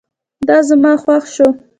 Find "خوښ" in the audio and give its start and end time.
1.03-1.23